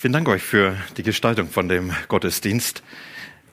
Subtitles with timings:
[0.00, 2.84] Vielen Dank euch für die Gestaltung von dem Gottesdienst,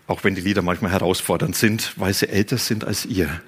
[0.06, 3.42] auch wenn die Lieder manchmal herausfordernd sind, weil sie älter sind als ihr.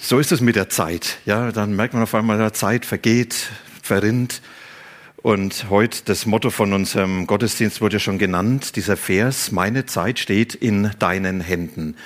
[0.00, 1.18] So ist es mit der Zeit.
[1.26, 3.50] Ja, dann merkt man auf einmal, die Zeit vergeht,
[3.82, 4.40] verrinnt.
[5.18, 10.18] Und heute das Motto von unserem Gottesdienst wurde ja schon genannt, dieser Vers, meine Zeit
[10.18, 11.96] steht in deinen Händen.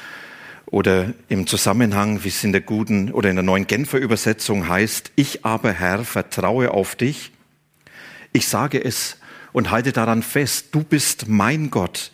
[0.66, 5.12] Oder im Zusammenhang, wie es in der guten oder in der neuen Genfer Übersetzung heißt,
[5.14, 7.30] ich aber Herr vertraue auf dich
[8.32, 9.16] ich sage es
[9.52, 12.12] und halte daran fest, du bist mein Gott.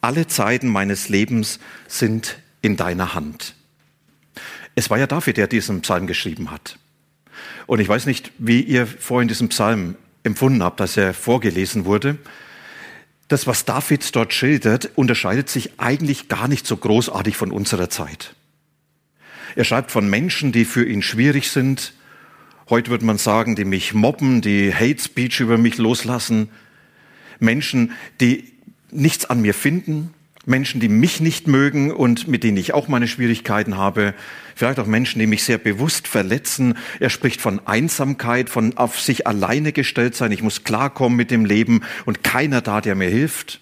[0.00, 1.58] Alle Zeiten meines Lebens
[1.88, 3.54] sind in deiner Hand.
[4.74, 6.78] Es war ja David, der diesen Psalm geschrieben hat.
[7.66, 12.18] Und ich weiß nicht, wie ihr vorhin diesen Psalm empfunden habt, als er vorgelesen wurde.
[13.28, 18.34] Das, was David dort schildert, unterscheidet sich eigentlich gar nicht so großartig von unserer Zeit.
[19.56, 21.94] Er schreibt von Menschen, die für ihn schwierig sind,
[22.68, 26.48] Heute würde man sagen, die mich mobben, die Hate Speech über mich loslassen.
[27.38, 28.52] Menschen, die
[28.90, 30.12] nichts an mir finden.
[30.46, 34.14] Menschen, die mich nicht mögen und mit denen ich auch meine Schwierigkeiten habe.
[34.56, 36.74] Vielleicht auch Menschen, die mich sehr bewusst verletzen.
[36.98, 40.32] Er spricht von Einsamkeit, von auf sich alleine gestellt sein.
[40.32, 43.60] Ich muss klarkommen mit dem Leben und keiner da, der mir hilft.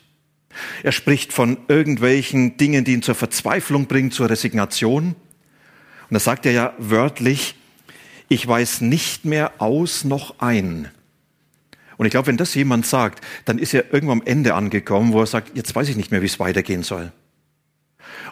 [0.83, 5.09] Er spricht von irgendwelchen Dingen, die ihn zur Verzweiflung bringen, zur Resignation.
[5.09, 7.57] Und da sagt er ja wörtlich,
[8.29, 10.91] ich weiß nicht mehr aus noch ein.
[11.97, 15.21] Und ich glaube, wenn das jemand sagt, dann ist er irgendwo am Ende angekommen, wo
[15.21, 17.13] er sagt, jetzt weiß ich nicht mehr, wie es weitergehen soll.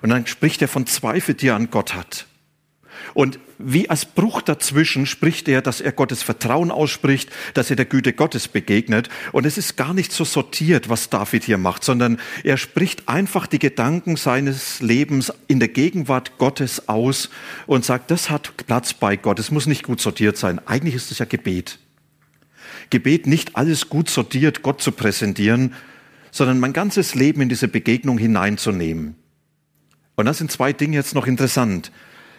[0.00, 2.26] Und dann spricht er von Zweifel, die er an Gott hat.
[3.14, 7.84] Und wie als Bruch dazwischen spricht er, dass er Gottes Vertrauen ausspricht, dass er der
[7.84, 9.08] Güte Gottes begegnet.
[9.32, 13.46] Und es ist gar nicht so sortiert, was David hier macht, sondern er spricht einfach
[13.46, 17.30] die Gedanken seines Lebens in der Gegenwart Gottes aus
[17.66, 19.38] und sagt, das hat Platz bei Gott.
[19.38, 20.60] Es muss nicht gut sortiert sein.
[20.66, 21.78] Eigentlich ist es ja Gebet.
[22.90, 25.74] Gebet nicht alles gut sortiert Gott zu präsentieren,
[26.30, 29.16] sondern mein ganzes Leben in diese Begegnung hineinzunehmen.
[30.14, 31.92] Und das sind zwei Dinge jetzt noch interessant.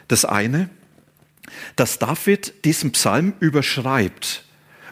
[0.08, 0.70] Das eine,
[1.76, 4.44] dass David diesen Psalm überschreibt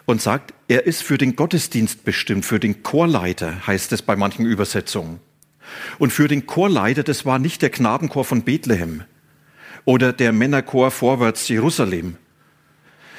[0.05, 4.45] und sagt, er ist für den Gottesdienst bestimmt, für den Chorleiter, heißt es bei manchen
[4.45, 5.19] Übersetzungen.
[5.99, 9.03] Und für den Chorleiter, das war nicht der Knabenchor von Bethlehem
[9.85, 12.17] oder der Männerchor vorwärts Jerusalem,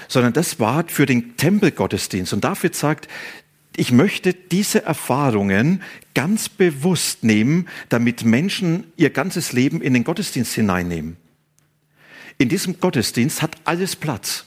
[0.08, 2.32] sondern das war für den Tempelgottesdienst.
[2.32, 3.08] Und David sagt,
[3.76, 5.82] ich möchte diese Erfahrungen
[6.14, 11.16] ganz bewusst nehmen, damit Menschen ihr ganzes Leben in den Gottesdienst hineinnehmen.
[12.38, 14.44] In diesem Gottesdienst hat alles Platz.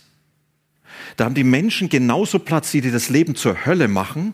[1.17, 4.33] Da haben die Menschen genauso Platz, die dir das Leben zur Hölle machen,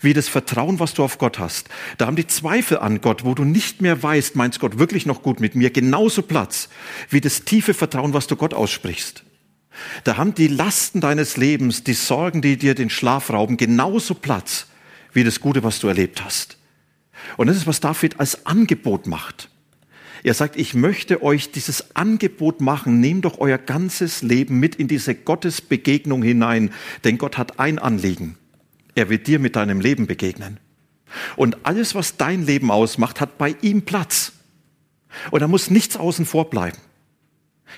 [0.00, 1.68] wie das Vertrauen, was du auf Gott hast.
[1.98, 5.22] Da haben die Zweifel an Gott, wo du nicht mehr weißt, meinst Gott wirklich noch
[5.22, 6.68] gut mit mir, genauso Platz,
[7.08, 9.24] wie das tiefe Vertrauen, was du Gott aussprichst.
[10.04, 14.66] Da haben die Lasten deines Lebens, die Sorgen, die dir den Schlaf rauben, genauso Platz,
[15.12, 16.58] wie das Gute, was du erlebt hast.
[17.36, 19.48] Und das ist, was David als Angebot macht.
[20.22, 24.88] Er sagt, ich möchte euch dieses Angebot machen, nehmt doch euer ganzes Leben mit in
[24.88, 26.70] diese Gottesbegegnung hinein,
[27.04, 28.36] denn Gott hat ein Anliegen.
[28.94, 30.58] Er wird dir mit deinem Leben begegnen.
[31.36, 34.32] Und alles, was dein Leben ausmacht, hat bei ihm Platz.
[35.30, 36.78] Und da muss nichts außen vor bleiben.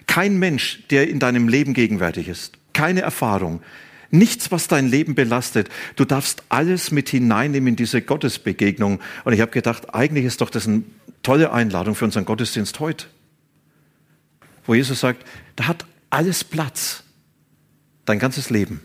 [0.06, 2.58] Kein Mensch, der in deinem Leben gegenwärtig ist.
[2.72, 3.62] Keine Erfahrung.
[4.10, 5.70] Nichts, was dein Leben belastet.
[5.96, 9.00] Du darfst alles mit hineinnehmen in diese Gottesbegegnung.
[9.24, 10.84] Und ich habe gedacht, eigentlich ist doch das ein
[11.22, 13.06] tolle Einladung für unseren Gottesdienst heute,
[14.66, 17.04] wo Jesus sagt, da hat alles Platz,
[18.04, 18.80] dein ganzes Leben,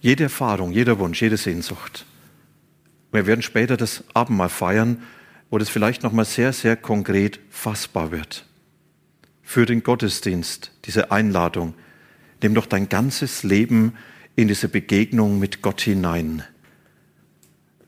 [0.00, 2.04] jede Erfahrung, jeder Wunsch, jede Sehnsucht.
[3.12, 5.02] Wir werden später das Abendmahl feiern,
[5.50, 8.44] wo das vielleicht nochmal sehr, sehr konkret fassbar wird.
[9.42, 11.74] Für den Gottesdienst, diese Einladung,
[12.42, 13.94] nimm doch dein ganzes Leben
[14.34, 16.42] in diese Begegnung mit Gott hinein.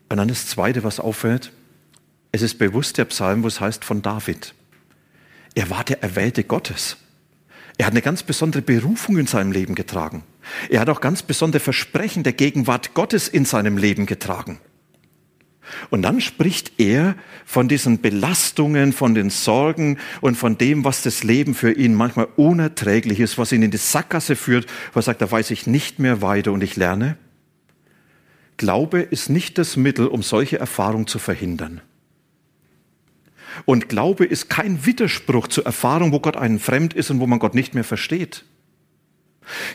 [0.09, 1.53] Und dann das Zweite, was auffällt,
[2.33, 4.55] es ist bewusst der Psalm, wo es heißt von David.
[5.55, 6.97] Er war der Erwählte Gottes.
[7.79, 10.25] Er hat eine ganz besondere Berufung in seinem Leben getragen.
[10.69, 14.61] Er hat auch ganz besondere Versprechen der Gegenwart Gottes in seinem Leben getragen.
[15.91, 17.15] Und dann spricht er
[17.45, 22.29] von diesen Belastungen, von den Sorgen und von dem, was das Leben für ihn manchmal
[22.37, 25.99] unerträglich ist, was ihn in die Sackgasse führt, wo er sagt, da weiß ich nicht
[25.99, 27.17] mehr weiter und ich lerne
[28.59, 31.81] Glaube ist nicht das Mittel, um solche Erfahrungen zu verhindern.
[33.65, 37.39] Und Glaube ist kein Widerspruch zur Erfahrung, wo Gott einen fremd ist und wo man
[37.39, 38.45] Gott nicht mehr versteht.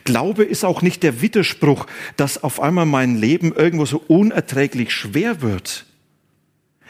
[0.03, 5.41] Glaube ist auch nicht der Widerspruch, dass auf einmal mein Leben irgendwo so unerträglich schwer
[5.41, 5.85] wird.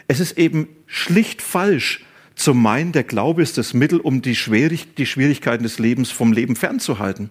[0.06, 2.04] Es ist eben schlicht falsch
[2.34, 6.32] zu meinen, der Glaube ist das Mittel, um die, Schwierig die Schwierigkeiten des Lebens vom
[6.32, 7.30] Leben fernzuhalten.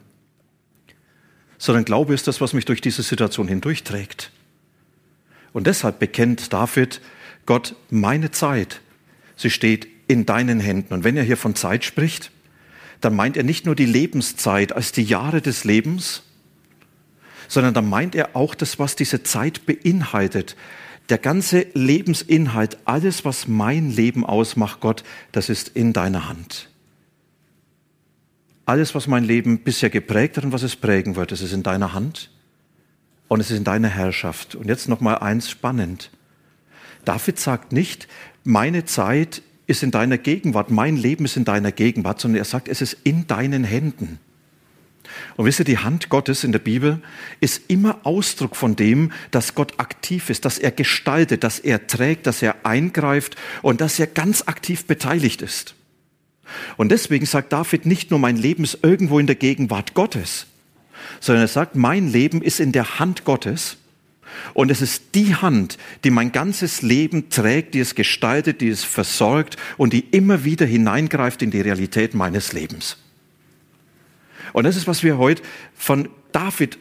[1.58, 4.32] Sondern Glaube ist das, was mich durch diese Situation hindurchträgt.
[5.52, 7.02] Und deshalb bekennt David,
[7.46, 8.82] Gott, meine Zeit,
[9.44, 10.94] sie steht in deinen Händen.
[10.94, 12.32] Und wenn er hier von Zeit spricht,
[13.02, 16.24] dann meint er nicht nur die Lebenszeit als die Jahre des Lebens,
[17.48, 20.56] sondern dann meint er auch das, was diese Zeit beinhaltet.
[21.10, 26.70] Der ganze Lebensinhalt, alles, was mein Leben ausmacht, Gott, das ist in deiner Hand.
[28.66, 31.64] Alles, was mein Leben bisher geprägt hat und was es prägen wird, das ist in
[31.64, 32.32] deiner Hand
[33.28, 34.56] und es ist in deiner Herrschaft.
[34.56, 36.10] Und jetzt noch mal eins spannend.
[37.04, 38.08] David sagt nicht,
[38.44, 42.68] meine Zeit ist in deiner Gegenwart, mein Leben ist in deiner Gegenwart, sondern er sagt,
[42.68, 44.20] es ist in deinen Händen.
[45.36, 47.02] Und wisst ihr, die Hand Gottes in der Bibel
[47.40, 52.28] ist immer Ausdruck von dem, dass Gott aktiv ist, dass er gestaltet, dass er trägt,
[52.28, 55.76] dass er eingreift und dass er ganz aktiv beteiligt ist.
[56.78, 60.48] Und deswegen sagt David nicht nur, mein Leben ist irgendwo in der Gegenwart Gottes,
[61.20, 63.78] sondern er sagt, mein Leben ist in der Hand Gottes
[64.54, 68.84] und es ist die Hand, die mein ganzes Leben trägt, die es gestaltet, die es
[68.84, 72.98] versorgt und die immer wieder hineingreift in die Realität meines Lebens.
[74.54, 75.42] Und das ist, was wir heute
[75.74, 76.78] von David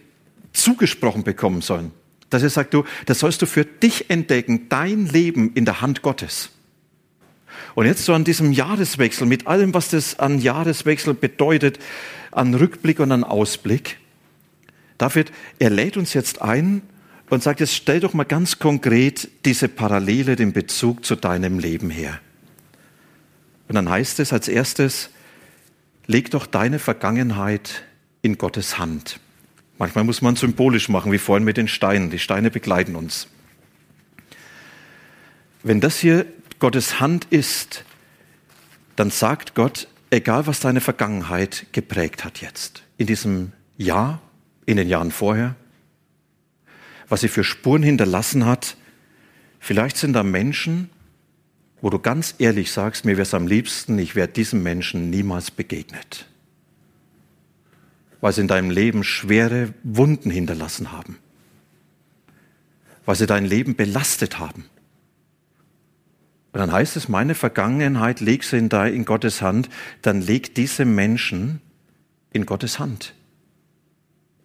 [0.53, 1.93] zugesprochen bekommen sollen.
[2.31, 6.03] Dass er sagt, du, das sollst du für dich entdecken, dein Leben in der Hand
[6.03, 6.51] Gottes.
[7.75, 11.79] Und jetzt so an diesem Jahreswechsel, mit allem, was das an Jahreswechsel bedeutet,
[12.31, 13.99] an Rückblick und an Ausblick.
[14.99, 16.83] David, er lädt uns jetzt ein,
[17.33, 21.89] und sagt, jetzt stell doch mal ganz konkret diese Parallele, den Bezug zu deinem Leben
[21.89, 22.21] her.
[23.69, 25.09] Und dann heißt es als erstes,
[26.07, 27.85] leg doch deine Vergangenheit
[28.21, 29.19] in Gottes Hand.
[29.79, 32.11] Manchmal muss man symbolisch machen, wie vorhin mit den Steinen.
[32.11, 33.29] Die Steine begleiten uns.
[35.63, 36.27] Wenn das hier
[36.59, 37.87] Gottes Hand ist,
[38.95, 44.21] dann sagt Gott, egal was deine Vergangenheit geprägt hat jetzt, in diesem Jahr,
[44.67, 45.57] in den Jahren vorher,
[47.13, 48.79] was sie für Spuren hinterlassen hat.
[49.61, 50.89] Vielleicht sind da Menschen,
[51.83, 55.51] wo du ganz ehrlich sagst, mir wäre es am liebsten, ich wäre diesem Menschen niemals
[55.51, 56.27] begegnet.
[58.23, 61.19] Weil sie in deinem Leben schwere Wunden hinterlassen haben.
[63.05, 64.65] Weil sie dein Leben belastet haben.
[66.53, 69.69] Und dann heißt es, meine Vergangenheit leg sie in, Gottes Hand,
[70.01, 71.61] dann leg diese Menschen
[72.33, 73.13] in Gottes Hand.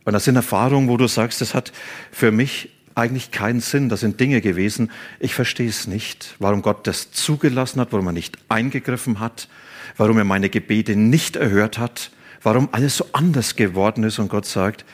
[0.07, 1.73] Und das sind Erfahrungen, wo du sagst, das hat
[2.13, 3.89] für mich eigentlich keinen Sinn.
[3.89, 4.89] Das sind Dinge gewesen,
[5.19, 9.49] ich verstehe es nicht, warum Gott das zugelassen hat, warum er nicht eingegriffen hat,
[9.97, 12.11] warum er meine Gebete nicht erhört hat,
[12.41, 14.85] warum alles so anders geworden ist und Gott sagt,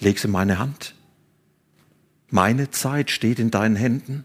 [0.00, 0.94] leg sie in meine Hand.
[2.28, 4.24] Meine Zeit steht in deinen Händen.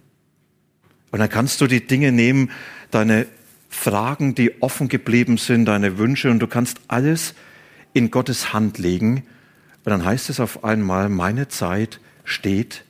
[1.11, 2.51] Und dann kannst du die Dinge nehmen,
[2.91, 3.25] deine
[3.69, 7.35] Fragen, die offen geblieben sind, deine Wünsche, und du kannst alles
[7.93, 9.23] in Gottes Hand legen
[9.85, 12.83] und dann heißt es auf einmal, meine Zeit steht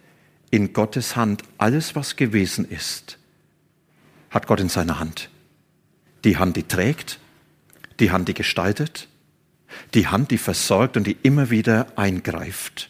[0.52, 1.44] in Gottes Hand.
[1.58, 3.18] Alles, was gewesen ist,
[4.30, 5.30] hat Gott in seiner Hand.
[6.24, 7.20] Die Hand, die trägt,
[8.00, 9.08] die Hand, die gestaltet,
[9.94, 12.90] die Hand, die versorgt und die immer wieder eingreift.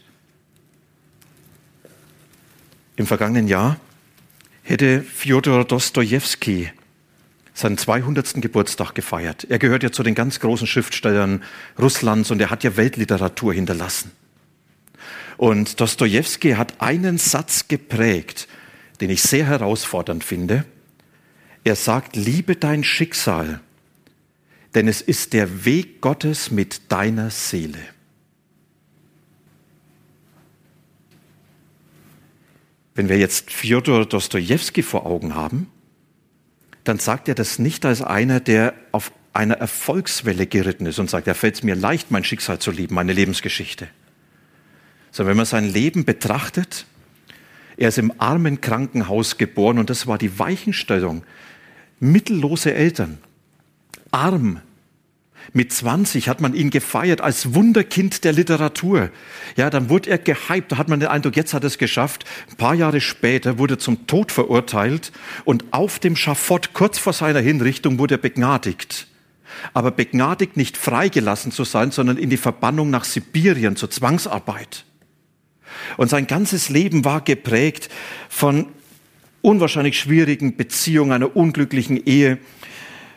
[2.96, 3.78] Im vergangenen Jahr
[4.64, 6.72] hätte Fjodor Dostojewski
[7.60, 8.42] seinen 200.
[8.42, 9.46] Geburtstag gefeiert.
[9.50, 11.44] Er gehört ja zu den ganz großen Schriftstellern
[11.78, 14.12] Russlands und er hat ja Weltliteratur hinterlassen.
[15.38, 18.48] Und Dostoevsky hat einen Satz geprägt,
[19.00, 20.66] den ich sehr herausfordernd finde.
[21.64, 23.62] Er sagt, liebe dein Schicksal,
[24.76, 27.80] denn es ist der Weg Gottes mit deiner Seele.
[32.96, 35.72] Wenn wir jetzt Fjodor Dostoevsky vor Augen haben,
[36.84, 41.28] dann sagt er das nicht als einer, der auf einer Erfolgswelle geritten ist und sagt,
[41.28, 43.88] ja, fällt es mir leicht, mein Schicksal zu lieben, meine Lebensgeschichte.
[45.12, 46.86] Sondern wenn man sein Leben betrachtet,
[47.78, 51.24] er ist im armen Krankenhaus geboren und das war die Weichenstellung.
[52.00, 53.20] Mittellose Eltern,
[54.12, 54.62] arm,
[55.54, 59.10] mit 20 hat man ihn gefeiert als Wunderkind der Literatur.
[59.56, 60.72] Ja, dann wurde er gehypt.
[60.72, 62.26] Da hat man den Eindruck, jetzt hat er es geschafft.
[62.50, 65.12] Ein paar Jahre später wurde er zum Tod verurteilt
[65.46, 69.08] und auf dem Schafott kurz vor seiner Hinrichtung wurde er begnadigt.
[69.74, 74.86] Aber begnadigt nicht freigelassen zu sein, sondern in die Verbannung nach Sibirien zur Zwangsarbeit.
[75.98, 77.90] Und sein ganzes Leben war geprägt
[78.30, 78.68] von
[79.42, 82.38] unwahrscheinlich schwierigen Beziehungen, einer unglücklichen Ehe,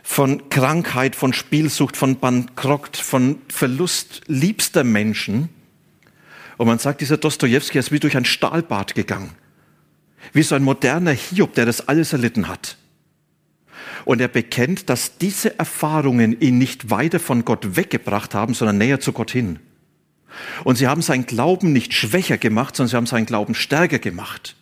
[0.02, 5.48] von Krankheit, von Spielsucht, von Bankrott, von Verlust liebster Menschen.
[6.58, 9.30] Und man sagt, dieser Dostoevsky ist wie durch ein Stahlbad gegangen.
[10.32, 12.76] Wie so ein moderner Hiob, der das alles erlitten hat.
[14.04, 19.00] Und er bekennt, dass diese Erfahrungen ihn nicht weiter von Gott weggebracht haben, sondern näher
[19.00, 19.60] zu Gott hin.
[20.64, 24.56] Und sie haben seinen Glauben nicht schwächer gemacht, sondern sie haben seinen Glauben stärker gemacht.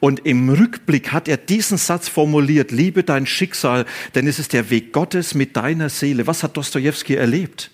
[0.00, 4.70] Und im Rückblick hat er diesen Satz formuliert, liebe dein Schicksal, denn es ist der
[4.70, 6.26] Weg Gottes mit deiner Seele.
[6.26, 7.70] Was hat Dostoevsky erlebt?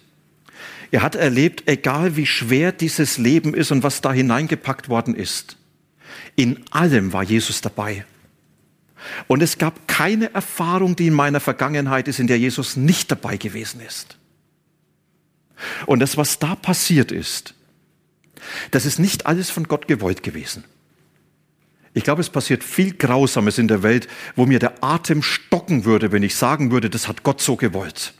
[0.90, 5.56] Er hat erlebt, egal wie schwer dieses Leben ist und was da hineingepackt worden ist,
[6.36, 8.04] in allem war Jesus dabei.
[9.26, 13.36] Und es gab keine Erfahrung, die in meiner Vergangenheit ist, in der Jesus nicht dabei
[13.36, 14.16] gewesen ist.
[15.86, 17.54] Und das, was da passiert ist,
[18.70, 20.64] das ist nicht alles von Gott gewollt gewesen.
[21.94, 26.10] Ich glaube, es passiert viel Grausames in der Welt, wo mir der Atem stocken würde,
[26.10, 28.14] wenn ich sagen würde, das hat Gott so gewollt.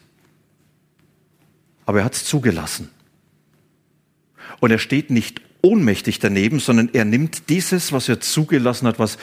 [1.85, 2.90] Aber er hat es zugelassen.
[4.61, 9.19] Und er steht nicht ohnmächtig daneben, sondern er nimmt dieses, was er zugelassen hat, was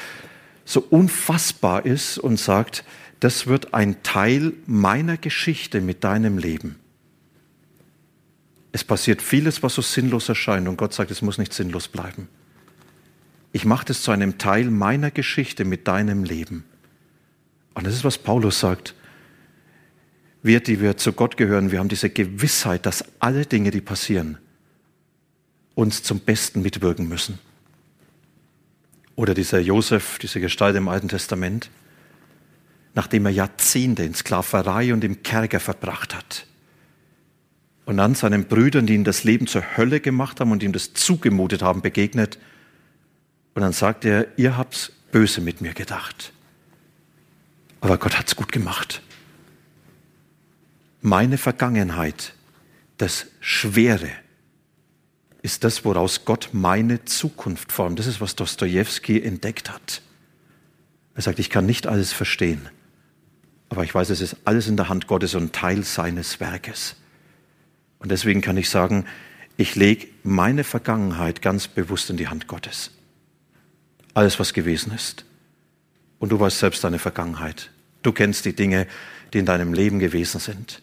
[0.65, 2.83] so unfassbar ist und sagt,
[3.21, 6.75] das wird ein Teil meiner Geschichte mit deinem Leben.
[8.73, 12.27] Es passiert vieles, was so sinnlos erscheint und Gott sagt, es muss nicht sinnlos bleiben.
[13.51, 16.63] Ich mache das zu einem Teil meiner Geschichte mit deinem Leben.
[17.73, 18.95] Und das ist, was Paulus sagt.
[20.43, 24.37] Wir, die wir zu Gott gehören, wir haben diese Gewissheit, dass alle Dinge, die passieren,
[25.75, 27.39] uns zum Besten mitwirken müssen.
[29.15, 31.69] Oder dieser Josef, diese Gestalt im Alten Testament,
[32.95, 36.47] nachdem er Jahrzehnte in Sklaverei und im Kerker verbracht hat.
[37.85, 40.93] Und dann seinen Brüdern, die ihm das Leben zur Hölle gemacht haben und ihm das
[40.93, 42.39] zugemutet haben, begegnet
[43.53, 46.31] und dann sagt er, ihr habt's böse mit mir gedacht.
[47.81, 49.01] Aber Gott hat's gut gemacht.
[51.01, 52.33] Meine Vergangenheit,
[52.97, 54.09] das Schwere,
[55.41, 57.97] ist das, woraus Gott meine Zukunft formt.
[57.97, 60.03] Das ist, was Dostoevsky entdeckt hat.
[61.15, 62.69] Er sagt, ich kann nicht alles verstehen,
[63.69, 66.95] aber ich weiß, es ist alles in der Hand Gottes und Teil seines Werkes.
[67.99, 69.05] Und deswegen kann ich sagen,
[69.57, 72.91] ich lege meine Vergangenheit ganz bewusst in die Hand Gottes
[74.13, 75.25] alles, was gewesen ist.
[76.19, 77.71] Und du weißt selbst deine Vergangenheit.
[78.03, 78.87] Du kennst die Dinge,
[79.33, 80.81] die in deinem Leben gewesen sind.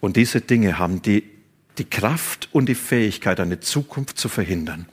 [0.00, 1.24] Und diese Dinge haben die,
[1.78, 4.86] die Kraft und die Fähigkeit, eine Zukunft zu verhindern.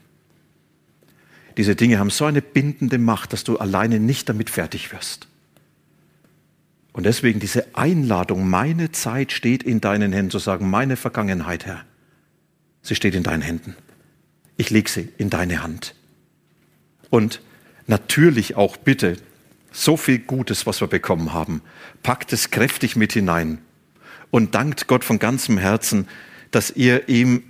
[1.58, 5.28] Diese Dinge haben so eine bindende Macht, dass du alleine nicht damit fertig wirst.
[6.94, 11.86] Und deswegen diese Einladung, meine Zeit steht in deinen Händen, zu sagen, meine Vergangenheit, Herr,
[12.82, 13.76] sie steht in deinen Händen.
[14.58, 15.96] Ich lege sie in deine Hand.
[17.10, 17.42] Und
[17.88, 19.18] natürlich auch bitte,
[19.72, 21.62] so viel Gutes, was wir bekommen haben,
[22.04, 23.60] packt es kräftig mit hinein
[24.32, 26.08] und dankt Gott von ganzem Herzen,
[26.52, 27.44] dass ihr ihm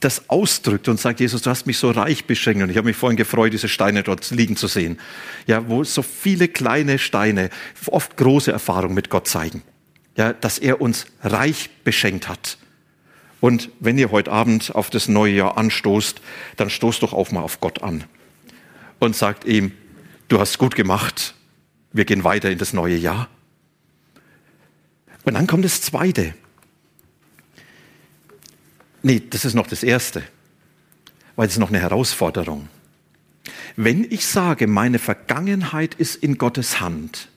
[0.00, 2.62] das ausdrückt und sagt, Jesus, du hast mich so reich beschenkt.
[2.62, 4.98] Und ich habe mich vorhin gefreut, diese Steine dort liegen zu sehen.
[5.46, 7.50] Ja, wo so viele kleine Steine
[7.86, 9.62] oft große Erfahrungen mit Gott zeigen.
[10.16, 12.56] Ja, dass er uns reich beschenkt hat.
[13.40, 16.22] Und wenn ihr heute Abend auf das neue Jahr anstoßt,
[16.56, 18.04] dann stoßt doch auch mal auf Gott an
[19.00, 19.72] und sagt ihm,
[20.28, 21.34] du hast gut gemacht,
[21.92, 23.28] wir gehen weiter in das neue Jahr.
[25.24, 26.34] Und dann kommt das Zweite.
[29.02, 30.22] Nee, das ist noch das Erste,
[31.34, 32.68] weil es ist noch eine Herausforderung.
[33.76, 37.28] Wenn ich sage, meine Vergangenheit ist in Gottes Hand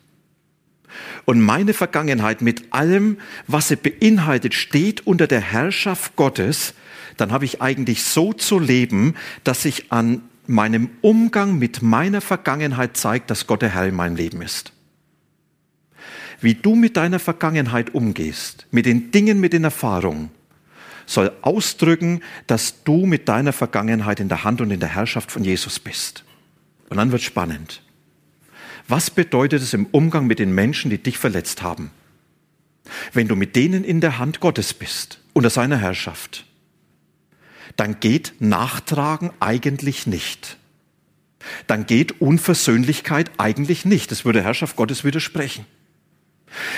[1.24, 6.74] und meine Vergangenheit mit allem, was sie beinhaltet, steht unter der Herrschaft Gottes,
[7.16, 12.96] dann habe ich eigentlich so zu leben, dass ich an meinem Umgang mit meiner Vergangenheit
[12.96, 14.72] zeigt, dass Gott der Herr in meinem Leben ist.
[16.40, 20.30] Wie du mit deiner Vergangenheit umgehst, mit den Dingen, mit den Erfahrungen,
[21.06, 25.44] soll ausdrücken, dass du mit deiner Vergangenheit in der Hand und in der Herrschaft von
[25.44, 26.24] Jesus bist.
[26.88, 27.82] Und dann wird spannend.
[28.88, 31.90] Was bedeutet es im Umgang mit den Menschen, die dich verletzt haben?
[33.12, 36.44] Wenn du mit denen in der Hand Gottes bist, unter seiner Herrschaft,
[37.76, 40.58] dann geht Nachtragen eigentlich nicht.
[41.66, 44.10] Dann geht Unversöhnlichkeit eigentlich nicht.
[44.10, 45.66] Das würde Herrschaft Gottes widersprechen.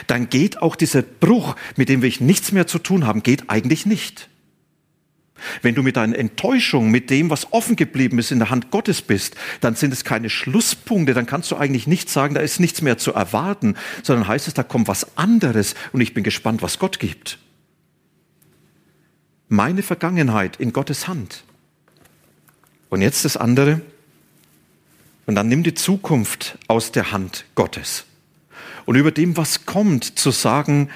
[0.07, 3.87] Dann geht auch dieser Bruch, mit dem wir nichts mehr zu tun haben, geht eigentlich
[3.87, 4.29] nicht.
[5.61, 9.03] Wenn du mit deiner Enttäuschung, mit dem, was offen geblieben ist, in der Hand Gottes
[9.03, 12.81] bist, dann sind es keine Schlusspunkte, dann kannst du eigentlich nicht sagen, da ist nichts
[12.81, 16.79] mehr zu erwarten, sondern heißt es, da kommt was anderes und ich bin gespannt, was
[16.79, 17.39] Gott gibt
[19.49, 21.45] meine Vergangenheit in Gottes Hand.
[22.89, 23.81] Und jetzt das andere.
[25.27, 28.05] Und dann nimm die Zukunft aus der Hand Gottes.
[28.85, 30.89] Und über dem, was kommt, zu sagen,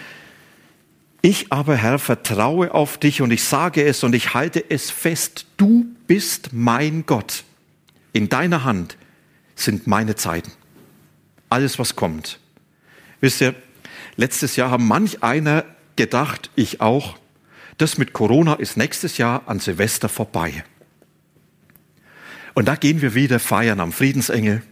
[1.23, 5.47] ich aber, Herr, vertraue auf dich und ich sage es und ich halte es fest.
[5.57, 7.45] Du bist mein Gott.
[8.13, 8.97] In deiner Hand
[9.55, 10.53] sind meine Zeiten.
[11.51, 12.39] Alles, was kommt.
[13.21, 13.55] Wisst ihr,
[14.17, 15.65] letztes Jahr haben manch einer
[15.97, 17.19] gedacht, ich auch,
[17.81, 20.65] das mit Corona ist nächstes Jahr an Silvester vorbei.
[22.55, 24.63] Und da gehen wir wieder feiern am Friedensengel.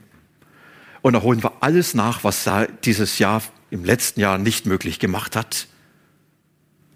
[1.01, 2.49] Und da holen wir alles nach, was
[2.85, 5.69] dieses Jahr im letzten Jahr nicht möglich gemacht hat.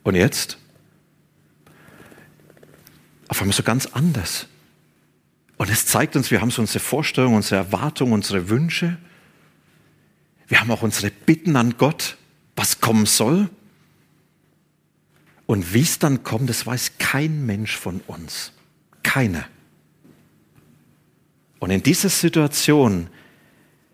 [0.03, 0.59] Und jetzt?
[3.29, 4.49] Auf einmal so ganz anders.
[5.57, 8.99] Und es zeigt uns, wir haben so unsere Vorstellungen, unsere Erwartungen, unsere Wünsche.
[10.49, 12.17] Wir haben auch unsere Bitten an Gott,
[12.57, 13.49] was kommen soll.
[15.47, 18.53] Und wie es dann kommt, das weiß kein Mensch von uns.
[19.03, 19.45] Keiner.
[21.59, 23.09] Und in dieser Situation,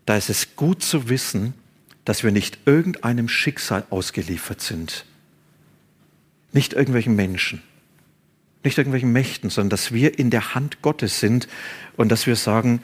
[0.07, 1.55] da ist es gut zu wissen,
[2.05, 5.05] dass wir nicht irgendeinem Schicksal ausgeliefert sind.
[6.53, 7.63] Nicht irgendwelchen Menschen,
[8.65, 11.49] nicht irgendwelchen Mächten, sondern dass wir in der Hand Gottes sind
[11.99, 12.83] und dass wir sagen,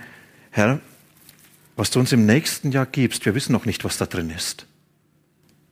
[0.51, 0.81] Herr,
[1.77, 4.67] was du uns im nächsten Jahr gibst, wir wissen noch nicht, was da drin ist.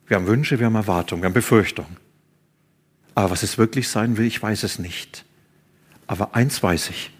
[0.06, 1.98] Wir haben Wünsche, wir haben Erwartungen, wir haben Befürchtungen.
[3.14, 5.24] Aber was es wirklich sein will, ich weiß es nicht.
[6.06, 7.10] Aber eins weiß ich,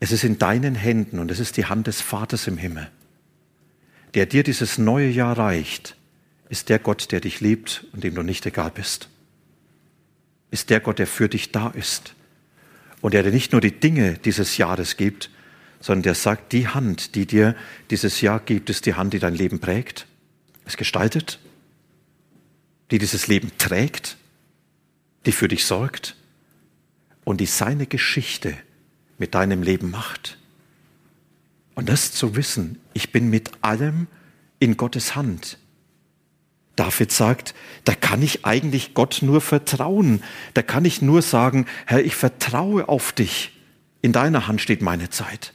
[0.00, 2.90] es ist in deinen Händen und es ist die Hand des Vaters im Himmel,
[4.14, 5.96] der dir dieses neue Jahr reicht,
[6.48, 9.08] ist der Gott, der dich liebt und dem du nicht egal bist.
[10.50, 12.14] Ist der Gott, der für dich da ist
[13.00, 15.30] und der dir nicht nur die Dinge dieses Jahres gibt,
[15.80, 17.54] sondern der sagt, die Hand, die dir
[17.90, 20.06] dieses Jahr gibt, ist die Hand, die dein Leben prägt,
[20.64, 21.38] es gestaltet,
[22.90, 24.16] die dieses Leben trägt,
[25.26, 26.16] die für dich sorgt
[27.24, 28.56] und die seine Geschichte
[29.18, 30.38] mit deinem Leben macht.
[31.74, 34.06] Und das zu wissen, ich bin mit allem
[34.58, 35.58] in Gottes Hand.
[36.76, 37.54] David sagt,
[37.84, 40.22] da kann ich eigentlich Gott nur vertrauen.
[40.54, 43.58] Da kann ich nur sagen, Herr, ich vertraue auf dich.
[44.02, 45.52] In deiner Hand steht meine Zeit.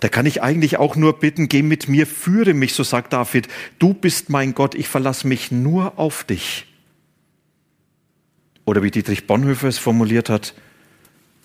[0.00, 3.46] Da kann ich eigentlich auch nur bitten, geh mit mir, führe mich, so sagt David,
[3.78, 6.66] du bist mein Gott, ich verlasse mich nur auf dich.
[8.64, 10.54] Oder wie Dietrich Bonhoeffer es formuliert hat,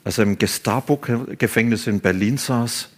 [0.03, 2.89] als er im Gestapo-Gefängnis in Berlin saß,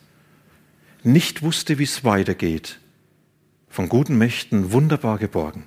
[1.03, 2.79] nicht wusste, wie es weitergeht,
[3.69, 5.65] von guten Mächten wunderbar geborgen.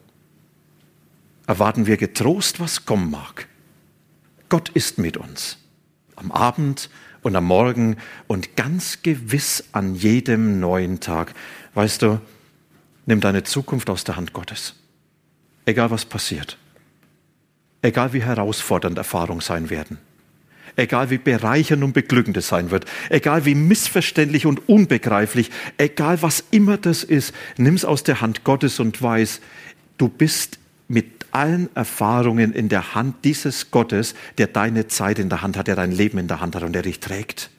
[1.46, 3.48] Erwarten wir getrost, was kommen mag.
[4.48, 5.58] Gott ist mit uns.
[6.14, 6.90] Am Abend
[7.22, 11.34] und am Morgen und ganz gewiss an jedem neuen Tag.
[11.74, 12.20] Weißt du,
[13.06, 14.74] nimm deine Zukunft aus der Hand Gottes.
[15.64, 16.58] Egal was passiert.
[17.82, 19.98] Egal wie herausfordernd Erfahrungen sein werden
[20.76, 26.44] egal wie bereichernd und beglückend es sein wird, egal wie missverständlich und unbegreiflich, egal was
[26.50, 29.40] immer das ist, nimm es aus der Hand Gottes und weiß,
[29.98, 35.42] du bist mit allen Erfahrungen in der Hand dieses Gottes, der deine Zeit in der
[35.42, 37.50] Hand hat, der dein Leben in der Hand hat und der dich trägt.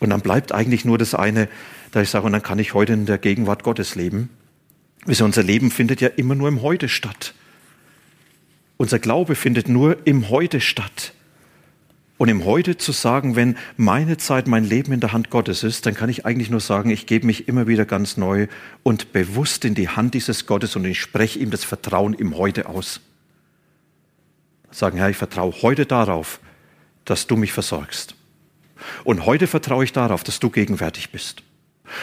[0.00, 1.48] Und dann bleibt eigentlich nur das eine,
[1.92, 4.28] da ich sage, und dann kann ich heute in der Gegenwart Gottes leben.
[5.06, 7.34] Unser Leben findet ja immer nur im Heute statt.
[8.76, 11.12] Unser Glaube findet nur im Heute statt.
[12.16, 15.84] Und im Heute zu sagen, wenn meine Zeit, mein Leben in der Hand Gottes ist,
[15.86, 18.46] dann kann ich eigentlich nur sagen, ich gebe mich immer wieder ganz neu
[18.82, 22.68] und bewusst in die Hand dieses Gottes und ich spreche ihm das Vertrauen im Heute
[22.68, 23.00] aus.
[24.70, 26.40] Sagen, Herr, ich vertraue heute darauf,
[27.04, 28.14] dass du mich versorgst.
[29.02, 31.42] Und heute vertraue ich darauf, dass du gegenwärtig bist.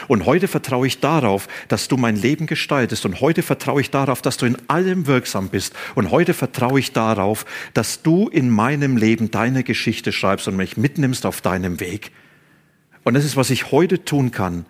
[0.07, 3.05] Und heute vertraue ich darauf, dass du mein Leben gestaltest.
[3.05, 5.73] Und heute vertraue ich darauf, dass du in allem wirksam bist.
[5.95, 10.77] Und heute vertraue ich darauf, dass du in meinem Leben deine Geschichte schreibst und mich
[10.77, 12.11] mitnimmst auf deinem Weg.
[13.03, 14.65] Und das ist, was ich heute tun kann.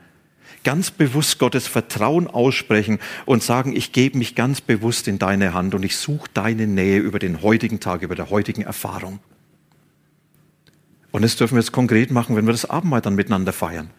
[0.63, 5.73] Ganz bewusst Gottes Vertrauen aussprechen und sagen, ich gebe mich ganz bewusst in deine Hand
[5.73, 9.19] und ich suche deine Nähe über den heutigen Tag, über der heutigen Erfahrung.
[11.11, 13.89] Und das dürfen wir jetzt konkret machen, wenn wir das Abendmahl dann miteinander feiern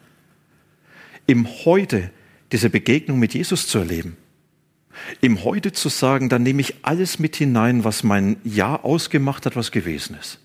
[1.27, 2.11] im Heute
[2.51, 4.17] diese Begegnung mit Jesus zu erleben.
[5.21, 9.55] Im Heute zu sagen, dann nehme ich alles mit hinein, was mein Jahr ausgemacht hat,
[9.55, 10.39] was gewesen ist.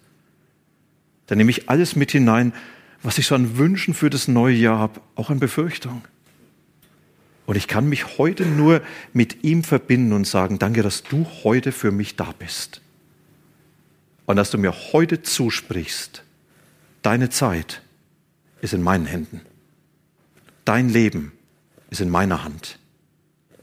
[1.26, 2.54] Dann nehme ich alles mit hinein,
[3.02, 6.02] was ich so an Wünschen für das neue Jahr habe, auch an Befürchtungen.
[7.46, 11.72] Und ich kann mich heute nur mit ihm verbinden und sagen, danke, dass du heute
[11.72, 12.80] für mich da bist.
[14.26, 16.22] Und dass du mir heute zusprichst,
[17.02, 17.80] deine Zeit
[18.60, 19.40] ist in meinen Händen.
[20.68, 21.32] Dein Leben
[21.88, 22.78] ist in meiner Hand.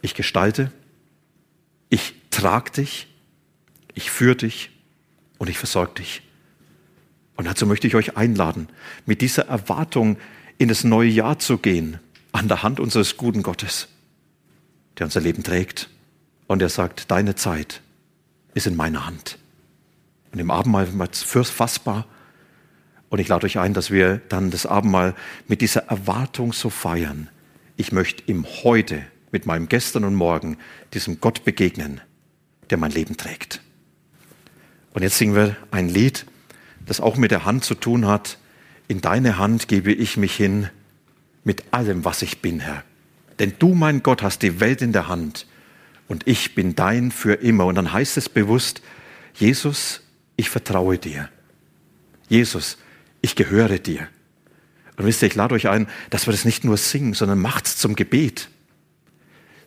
[0.01, 0.71] Ich gestalte,
[1.87, 3.05] ich trage dich,
[3.93, 4.71] ich führe dich
[5.37, 6.23] und ich versorge dich.
[7.35, 8.69] Und dazu möchte ich euch einladen,
[9.05, 10.17] mit dieser Erwartung
[10.57, 11.99] in das neue Jahr zu gehen,
[12.31, 13.87] an der Hand unseres guten Gottes,
[14.97, 15.91] der unser Leben trägt.
[16.47, 17.81] Und er sagt, deine Zeit
[18.55, 19.37] ist in meiner Hand.
[20.31, 22.07] Und im Abendmahl wird es fassbar.
[23.09, 25.15] Und ich lade euch ein, dass wir dann das Abendmahl
[25.47, 27.29] mit dieser Erwartung so feiern.
[27.77, 30.57] Ich möchte ihm heute mit meinem Gestern und Morgen
[30.93, 32.01] diesem Gott begegnen,
[32.69, 33.61] der mein Leben trägt.
[34.93, 36.25] Und jetzt singen wir ein Lied,
[36.85, 38.37] das auch mit der Hand zu tun hat.
[38.87, 40.69] In deine Hand gebe ich mich hin
[41.43, 42.83] mit allem, was ich bin, Herr.
[43.39, 45.47] Denn du, mein Gott, hast die Welt in der Hand
[46.07, 47.65] und ich bin dein für immer.
[47.65, 48.81] Und dann heißt es bewusst,
[49.33, 50.01] Jesus,
[50.37, 51.29] ich vertraue dir.
[52.29, 52.77] Jesus,
[53.25, 54.07] ich gehöre dir.
[54.97, 57.75] Und wisst ihr, ich lade euch ein, dass wir das nicht nur singen, sondern macht's
[57.77, 58.49] zum Gebet.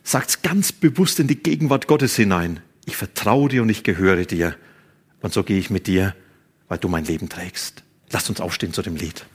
[0.01, 2.61] Sagt's ganz bewusst in die Gegenwart Gottes hinein.
[2.85, 4.55] Ich vertraue dir und ich gehöre dir.
[5.21, 6.15] Und so gehe ich mit dir,
[6.67, 7.83] weil du mein Leben trägst.
[8.09, 9.25] Lasst uns aufstehen zu dem Lied.